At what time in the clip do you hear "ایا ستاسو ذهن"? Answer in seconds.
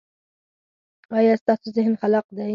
1.17-1.93